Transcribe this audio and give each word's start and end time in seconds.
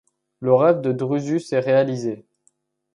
Le 0.39 0.51
rêve 0.55 0.81
de 0.81 0.91
Drusus 0.93 1.43
est 1.53 1.59
réalisé. 1.59 2.25